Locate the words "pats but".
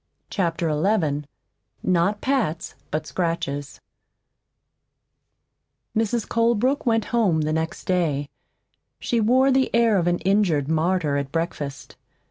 2.21-3.05